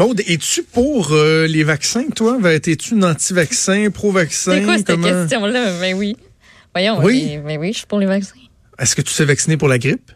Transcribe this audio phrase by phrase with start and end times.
[0.00, 2.38] Maude, es-tu pour euh, les vaccins, toi?
[2.50, 4.52] Es-tu une anti-vaccin, pro-vaccin?
[4.52, 5.78] C'est quoi cette question-là?
[5.78, 6.16] Ben oui.
[6.74, 7.38] Voyons, oui.
[7.44, 8.32] Mais, oui, je suis pour les vaccins.
[8.78, 10.10] Est-ce que tu t'es vacciné pour la grippe?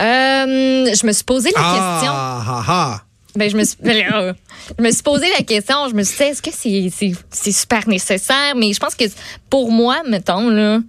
[0.00, 2.12] Euh, je me suis posé la ah, question.
[2.14, 3.02] Ah, ah,
[3.36, 4.34] ben, je me suis, ben,
[4.78, 5.86] je me suis posé la question.
[5.90, 8.56] Je me suis dit, est-ce que c'est super nécessaire?
[8.56, 9.04] Mais je pense que
[9.50, 10.80] pour moi, mettons, là,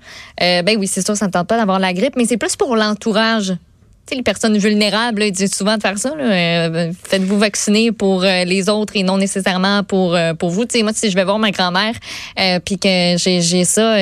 [0.41, 2.55] euh, ben oui, c'est sûr, ça ne tente pas d'avoir la grippe, mais c'est plus
[2.55, 3.55] pour l'entourage.
[4.11, 6.13] Les personnes vulnérables, ils disent souvent de faire ça.
[6.19, 10.65] Euh, faites-vous vacciner pour euh, les autres et non nécessairement pour, pour vous.
[10.65, 11.93] Tu sais, moi, si je vais voir ma grand-mère,
[12.65, 13.95] puis que j'ai ça,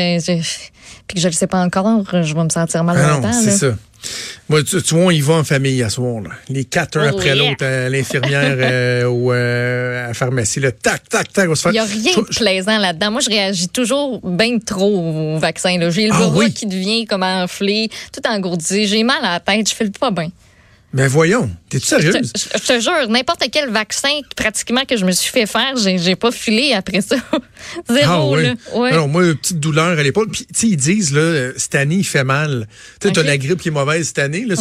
[1.07, 3.33] puis que je ne le sais pas encore, je vais me sentir mal ah longtemps.
[3.33, 3.67] c'est ça.
[4.49, 6.29] Moi, tu, vois, on y va en famille à ce moment-là.
[6.47, 10.61] Les quatre, un oh, après l'autre, à l'infirmière euh, ou euh, à la pharmacie.
[10.61, 11.49] Le tac, tac, tac.
[11.65, 13.11] Il n'y a rien de plaisant là-dedans.
[13.11, 15.77] Moi, je réagis toujours bien trop au vaccin.
[15.89, 18.87] J'ai le ah, qui devient comme enflé, tout engourdi.
[18.87, 19.69] J'ai mal à la tête.
[19.69, 20.29] Je fais pas bien.
[20.93, 22.31] Mais voyons, t'es-tu sérieuse?
[22.33, 26.31] Je, te jure, n'importe quel vaccin pratiquement que je me suis fait faire, j'ai pas
[26.31, 27.17] filé après ça.
[27.89, 28.53] Zéro, ah, là.
[28.73, 28.91] Ouais.
[28.91, 30.29] Alors, moi, une petite douleur à l'épaule.
[30.29, 32.67] Puis, tu sais, ils disent, là, cette année, il fait mal.
[33.01, 34.45] Tu sais, t'as la grippe qui est mauvaise cette année.
[34.45, 34.55] Là,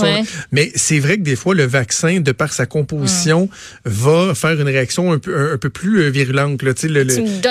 [0.50, 3.48] Mais c'est vrai que des fois, le vaccin, de par sa composition,
[3.84, 6.60] va faire une réaction un peu, un, peu plus euh, virulente.
[6.62, 7.04] Là, tu sais,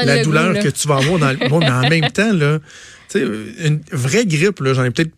[0.04, 1.48] la douleur que tu vas avoir dans le...
[1.48, 2.60] Bon, mais en même temps, là,
[3.16, 5.14] une vraie grippe, là, j'en ai peut-être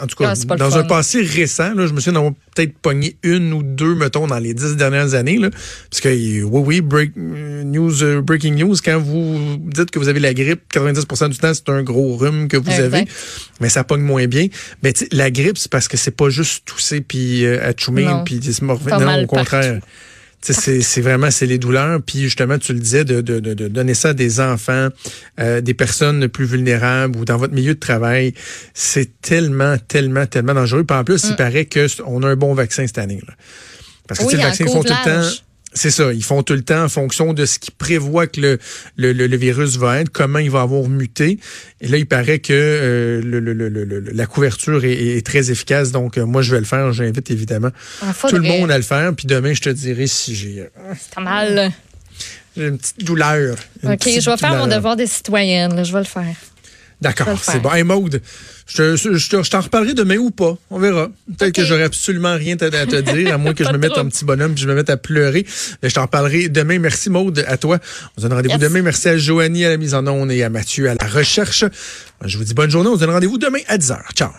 [0.00, 3.52] en tout cas, ah, dans un passé récent, là, je me suis peut-être pogné une
[3.52, 5.38] ou deux, mettons, dans les dix dernières années.
[5.38, 5.50] Là,
[5.88, 10.08] parce que, oui, oui, break, euh, news, euh, breaking news, quand vous dites que vous
[10.08, 13.04] avez la grippe, 90% du temps, c'est un gros rhume que vous avez,
[13.60, 14.48] mais ça pogne moins bien.
[14.82, 17.72] Mais la grippe, c'est parce que c'est pas juste tousser puis euh,
[18.24, 19.80] puis se Non, au contraire.
[20.42, 22.00] C'est vraiment c'est les douleurs.
[22.02, 24.88] Puis justement, tu le disais, de, de, de donner ça à des enfants,
[25.38, 28.32] euh, des personnes plus vulnérables ou dans votre milieu de travail,
[28.72, 30.84] c'est tellement, tellement, tellement dangereux.
[30.84, 31.36] Puis en plus, il mm.
[31.36, 33.20] paraît qu'on a un bon vaccin cette année.
[33.26, 33.34] Là.
[34.08, 35.28] Parce que oui, les vaccins font tout le temps
[35.72, 36.12] c'est ça.
[36.12, 38.58] Ils font tout le temps en fonction de ce qu'ils prévoient que le,
[38.96, 41.38] le, le, virus va être, comment il va avoir muté.
[41.80, 45.92] Et là, il paraît que euh, le, la couverture est, très efficace.
[45.92, 46.92] Donc, euh, moi, je vais le faire.
[46.92, 47.70] J'invite évidemment
[48.02, 49.14] ah, tout le monde à le faire.
[49.14, 50.60] Puis demain, je te dirai si j'ai...
[50.60, 51.70] Euh, C'est mal.
[52.56, 53.56] J'ai une petite douleur.
[53.84, 55.84] OK, je vais faire mon devoir de citoyenne.
[55.84, 56.34] Je vais le faire.
[57.00, 57.72] D'accord, c'est bon.
[57.72, 58.20] Hey, Maude,
[58.66, 60.58] je, je, je, t'en reparlerai demain ou pas.
[60.70, 61.08] On verra.
[61.38, 64.06] Peut-être que j'aurai absolument rien à, te dire, à moins que je me mette un
[64.06, 65.46] petit bonhomme et je me mette à pleurer.
[65.82, 66.78] Mais je t'en reparlerai demain.
[66.78, 67.78] Merci, Maude, à toi.
[68.16, 68.82] On se donne rendez-vous demain.
[68.82, 71.64] Merci à Joanie à la mise en onde et à Mathieu à la recherche.
[72.24, 72.90] Je vous dis bonne journée.
[72.90, 73.98] On se donne rendez-vous demain à 10h.
[74.14, 74.30] Ciao.